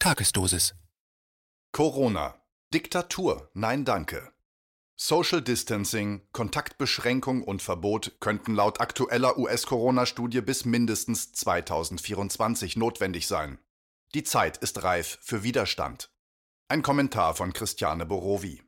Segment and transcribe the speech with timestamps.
[0.00, 0.76] Tagesdosis.
[1.72, 2.40] Corona.
[2.72, 3.50] Diktatur.
[3.54, 4.32] Nein, danke.
[4.94, 13.58] Social Distancing, Kontaktbeschränkung und Verbot könnten laut aktueller US-Corona-Studie bis mindestens 2024 notwendig sein.
[14.14, 16.12] Die Zeit ist reif für Widerstand.
[16.68, 18.62] Ein Kommentar von Christiane Borowi.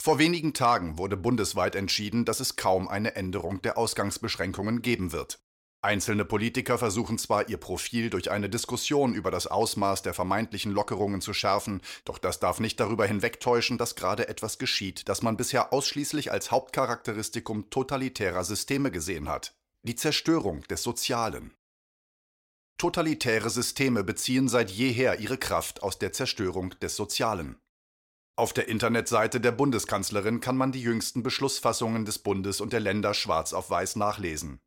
[0.00, 5.45] Vor wenigen Tagen wurde bundesweit entschieden, dass es kaum eine Änderung der Ausgangsbeschränkungen geben wird.
[5.82, 11.20] Einzelne Politiker versuchen zwar, ihr Profil durch eine Diskussion über das Ausmaß der vermeintlichen Lockerungen
[11.20, 15.72] zu schärfen, doch das darf nicht darüber hinwegtäuschen, dass gerade etwas geschieht, das man bisher
[15.72, 19.54] ausschließlich als Hauptcharakteristikum totalitärer Systeme gesehen hat.
[19.82, 21.54] Die Zerstörung des Sozialen.
[22.78, 27.56] Totalitäre Systeme beziehen seit jeher ihre Kraft aus der Zerstörung des Sozialen.
[28.38, 33.14] Auf der Internetseite der Bundeskanzlerin kann man die jüngsten Beschlussfassungen des Bundes und der Länder
[33.14, 34.60] schwarz auf weiß nachlesen.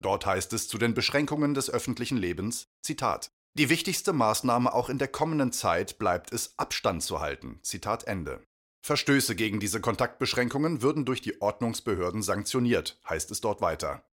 [0.00, 4.98] Dort heißt es zu den Beschränkungen des öffentlichen Lebens, Zitat, die wichtigste Maßnahme auch in
[4.98, 7.58] der kommenden Zeit bleibt es, Abstand zu halten.
[7.62, 8.42] Zitat Ende.
[8.82, 14.04] Verstöße gegen diese Kontaktbeschränkungen würden durch die Ordnungsbehörden sanktioniert, heißt es dort weiter.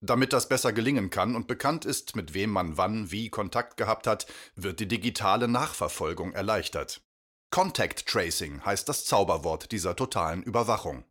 [0.00, 4.06] Damit das besser gelingen kann und bekannt ist, mit wem man wann wie Kontakt gehabt
[4.06, 7.02] hat, wird die digitale Nachverfolgung erleichtert.
[7.50, 11.04] Contact Tracing heißt das Zauberwort dieser totalen Überwachung.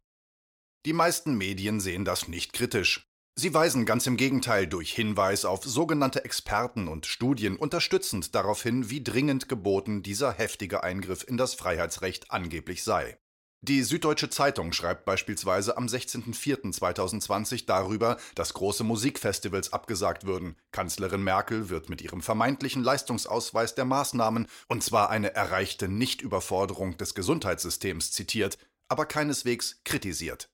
[0.85, 3.09] Die meisten Medien sehen das nicht kritisch.
[3.37, 8.89] Sie weisen ganz im Gegenteil durch Hinweis auf sogenannte Experten und Studien unterstützend darauf hin,
[8.89, 13.17] wie dringend geboten dieser heftige Eingriff in das Freiheitsrecht angeblich sei.
[13.61, 20.55] Die Süddeutsche Zeitung schreibt beispielsweise am 16.04.2020 darüber, dass große Musikfestivals abgesagt würden.
[20.71, 27.15] Kanzlerin Merkel wird mit ihrem vermeintlichen Leistungsausweis der Maßnahmen, und zwar eine erreichte Nichtüberforderung des
[27.15, 30.47] Gesundheitssystems, zitiert, aber keineswegs kritisiert.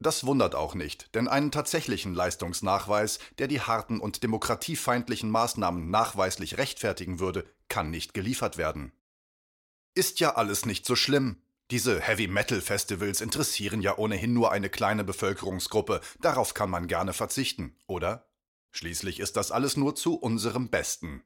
[0.00, 6.58] Das wundert auch nicht, denn einen tatsächlichen Leistungsnachweis, der die harten und demokratiefeindlichen Maßnahmen nachweislich
[6.58, 8.92] rechtfertigen würde, kann nicht geliefert werden.
[9.94, 11.40] Ist ja alles nicht so schlimm.
[11.70, 18.28] Diese Heavy-Metal-Festivals interessieren ja ohnehin nur eine kleine Bevölkerungsgruppe, darauf kann man gerne verzichten, oder?
[18.72, 21.22] Schließlich ist das alles nur zu unserem Besten.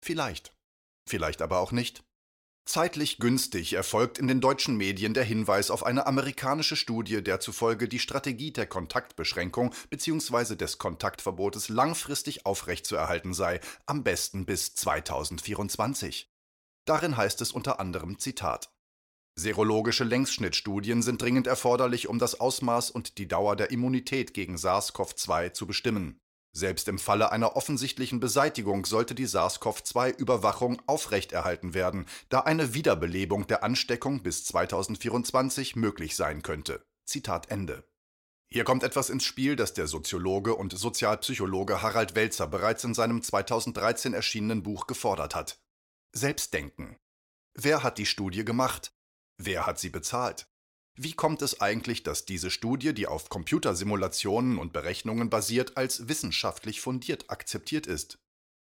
[0.00, 0.54] Vielleicht.
[1.08, 2.04] Vielleicht aber auch nicht.
[2.66, 7.88] Zeitlich günstig erfolgt in den deutschen Medien der Hinweis auf eine amerikanische Studie, der zufolge
[7.88, 10.56] die Strategie der Kontaktbeschränkung bzw.
[10.56, 16.32] des Kontaktverbotes langfristig aufrechtzuerhalten sei, am besten bis 2024.
[16.86, 18.70] Darin heißt es unter anderem Zitat
[19.36, 25.52] Serologische Längsschnittstudien sind dringend erforderlich, um das Ausmaß und die Dauer der Immunität gegen SARS-CoV-2
[25.52, 26.20] zu bestimmen.
[26.56, 33.64] Selbst im Falle einer offensichtlichen Beseitigung sollte die SARS-CoV-2-Überwachung aufrechterhalten werden, da eine Wiederbelebung der
[33.64, 36.86] Ansteckung bis 2024 möglich sein könnte.
[37.04, 37.82] Zitat Ende.
[38.48, 43.20] Hier kommt etwas ins Spiel, das der Soziologe und Sozialpsychologe Harald Welzer bereits in seinem
[43.20, 45.58] 2013 erschienenen Buch gefordert hat.
[46.12, 46.96] Selbstdenken.
[47.54, 48.94] Wer hat die Studie gemacht?
[49.38, 50.46] Wer hat sie bezahlt?
[50.96, 56.80] Wie kommt es eigentlich, dass diese Studie, die auf Computersimulationen und Berechnungen basiert, als wissenschaftlich
[56.80, 58.18] fundiert akzeptiert ist?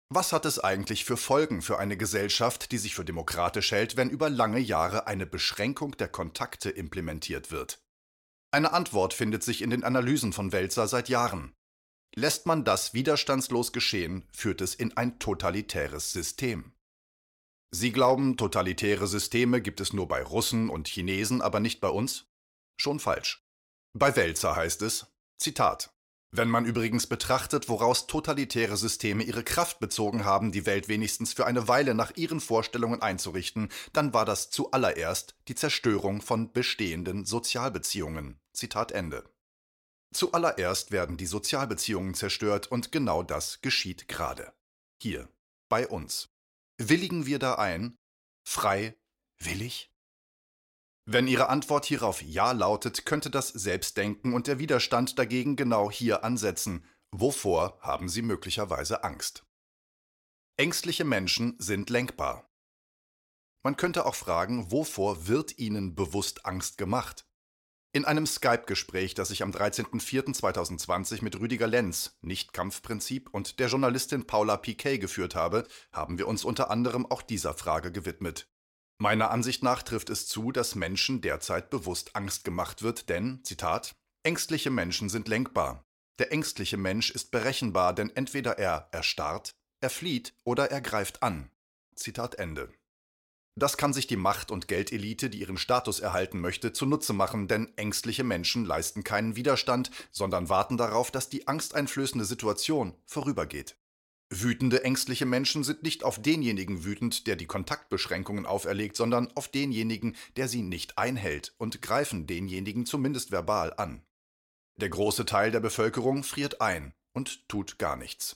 [0.09, 4.09] Was hat es eigentlich für Folgen für eine Gesellschaft, die sich für demokratisch hält, wenn
[4.09, 7.80] über lange Jahre eine Beschränkung der Kontakte implementiert wird?
[8.52, 11.53] Eine Antwort findet sich in den Analysen von Welzer seit Jahren.
[12.16, 16.75] Lässt man das widerstandslos geschehen, führt es in ein totalitäres System.
[17.78, 22.25] Sie glauben, totalitäre Systeme gibt es nur bei Russen und Chinesen, aber nicht bei uns?
[22.78, 23.46] Schon falsch.
[23.91, 25.94] Bei Welzer heißt es, Zitat,
[26.31, 31.46] wenn man übrigens betrachtet, woraus totalitäre Systeme ihre Kraft bezogen haben, die Welt wenigstens für
[31.46, 38.40] eine Weile nach ihren Vorstellungen einzurichten, dann war das zuallererst die Zerstörung von bestehenden Sozialbeziehungen.
[38.53, 39.30] Zitat Ende.
[40.14, 44.53] Zuallererst werden die Sozialbeziehungen zerstört und genau das geschieht gerade.
[44.97, 45.28] Hier,
[45.68, 46.34] bei uns.
[46.78, 47.97] Willigen wir da ein?
[48.44, 48.97] Frei,
[49.40, 49.91] willig?
[51.06, 56.24] Wenn Ihre Antwort hierauf Ja lautet, könnte das Selbstdenken und der Widerstand dagegen genau hier
[56.24, 56.85] ansetzen.
[57.12, 59.46] Wovor haben Sie möglicherweise Angst?
[60.58, 62.49] Ängstliche Menschen sind lenkbar.
[63.64, 67.24] Man könnte auch fragen, wovor wird Ihnen bewusst Angst gemacht?
[67.96, 74.58] In einem Skype-Gespräch, das ich am 13.04.2020 mit Rüdiger Lenz, Nicht-Kampfprinzip, und der Journalistin Paula
[74.58, 78.50] Piquet geführt habe, haben wir uns unter anderem auch dieser Frage gewidmet.
[78.97, 83.96] Meiner Ansicht nach trifft es zu, dass Menschen derzeit bewusst Angst gemacht wird, denn, Zitat,
[84.24, 85.86] ängstliche Menschen sind lenkbar.
[86.20, 91.50] Der ängstliche Mensch ist berechenbar, denn entweder er erstarrt, er flieht oder er greift an.
[91.96, 92.74] Zitat Ende.
[93.57, 97.72] Das kann sich die Macht- und Geldelite, die ihren Status erhalten möchte, zunutze machen, denn
[97.78, 103.78] ängstliche Menschen leisten keinen Widerstand, sondern warten darauf, dass die angsteinflößende Situation vorübergeht.
[104.29, 110.17] Wütende, ängstliche Menschen sind nicht auf denjenigen wütend, der die Kontaktbeschränkungen auferlegt, sondern auf denjenigen,
[110.35, 114.03] der sie nicht einhält und greifen denjenigen zumindest verbal an.
[114.78, 118.35] Der große Teil der Bevölkerung friert ein und tut gar nichts.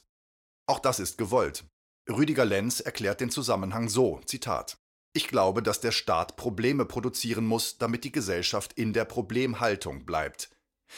[0.68, 1.66] Auch das ist gewollt.
[2.10, 4.78] Rüdiger Lenz erklärt den Zusammenhang so, Zitat.
[5.14, 10.50] Ich glaube, dass der Staat Probleme produzieren muss, damit die Gesellschaft in der Problemhaltung bleibt.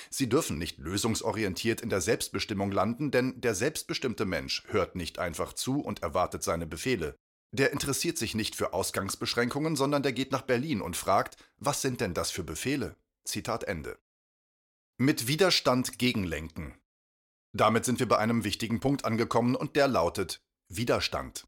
[0.10, 5.54] Sie dürfen nicht lösungsorientiert in der Selbstbestimmung landen, denn der selbstbestimmte Mensch hört nicht einfach
[5.54, 7.16] zu und erwartet seine Befehle.
[7.54, 12.00] Der interessiert sich nicht für Ausgangsbeschränkungen, sondern der geht nach Berlin und fragt, was sind
[12.00, 12.96] denn das für Befehle?
[13.26, 13.98] Zitat Ende.
[14.98, 16.78] Mit Widerstand gegenlenken.
[17.54, 21.46] Damit sind wir bei einem wichtigen Punkt angekommen und der lautet Widerstand.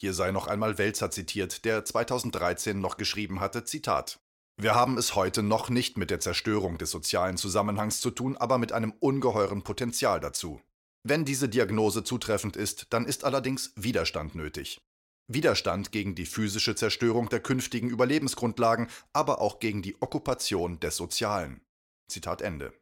[0.00, 4.20] Hier sei noch einmal Welzer zitiert, der 2013 noch geschrieben hatte, Zitat.
[4.56, 8.58] Wir haben es heute noch nicht mit der Zerstörung des sozialen Zusammenhangs zu tun, aber
[8.58, 10.60] mit einem ungeheuren Potenzial dazu.
[11.02, 14.80] Wenn diese Diagnose zutreffend ist, dann ist allerdings Widerstand nötig.
[15.26, 21.60] Widerstand gegen die physische Zerstörung der künftigen Überlebensgrundlagen, aber auch gegen die Okkupation des Sozialen.
[22.08, 22.72] Zitat Ende.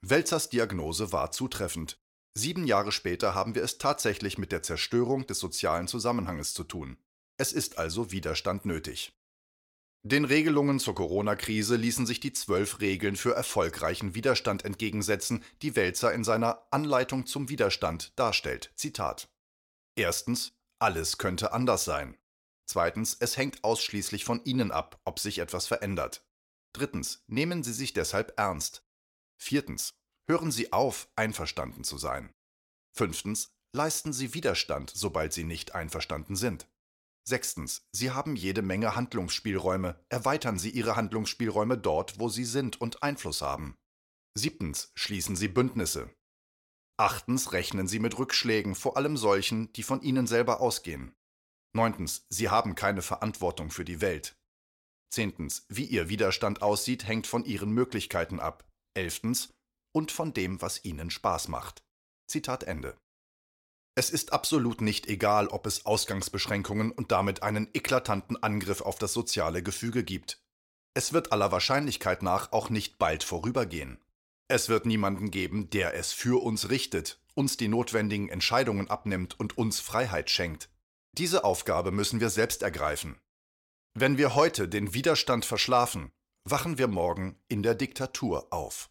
[0.00, 1.99] Welzers Diagnose war zutreffend.
[2.34, 6.96] Sieben Jahre später haben wir es tatsächlich mit der Zerstörung des sozialen Zusammenhanges zu tun.
[7.36, 9.12] Es ist also Widerstand nötig.
[10.02, 16.14] Den Regelungen zur Corona-Krise ließen sich die zwölf Regeln für erfolgreichen Widerstand entgegensetzen, die Welzer
[16.14, 18.72] in seiner Anleitung zum Widerstand darstellt.
[18.76, 19.28] Zitat.
[19.96, 22.16] Erstens, alles könnte anders sein.
[22.64, 26.24] Zweitens, es hängt ausschließlich von Ihnen ab, ob sich etwas verändert.
[26.72, 28.86] Drittens, nehmen Sie sich deshalb ernst.
[29.36, 29.99] Viertens,
[30.30, 32.32] hören Sie auf, einverstanden zu sein.
[32.96, 36.68] Fünftens, leisten Sie Widerstand, sobald Sie nicht einverstanden sind.
[37.28, 40.00] Sechstens, Sie haben jede Menge Handlungsspielräume.
[40.08, 43.76] Erweitern Sie Ihre Handlungsspielräume dort, wo Sie sind und Einfluss haben.
[44.34, 46.14] Siebtens, schließen Sie Bündnisse.
[46.96, 51.12] Achtens, rechnen Sie mit Rückschlägen, vor allem solchen, die von Ihnen selber ausgehen.
[51.72, 54.36] Neuntens, Sie haben keine Verantwortung für die Welt.
[55.12, 58.68] Zehntens, wie Ihr Widerstand aussieht, hängt von Ihren Möglichkeiten ab.
[58.94, 59.50] Elftens,
[59.92, 61.82] und von dem, was Ihnen Spaß macht.
[62.26, 62.96] Zitat Ende.
[63.94, 69.12] Es ist absolut nicht egal, ob es Ausgangsbeschränkungen und damit einen eklatanten Angriff auf das
[69.12, 70.40] soziale Gefüge gibt.
[70.94, 73.98] Es wird aller Wahrscheinlichkeit nach auch nicht bald vorübergehen.
[74.48, 79.56] Es wird niemanden geben, der es für uns richtet, uns die notwendigen Entscheidungen abnimmt und
[79.58, 80.68] uns Freiheit schenkt.
[81.12, 83.20] Diese Aufgabe müssen wir selbst ergreifen.
[83.94, 86.10] Wenn wir heute den Widerstand verschlafen,
[86.44, 88.88] wachen wir morgen in der Diktatur auf.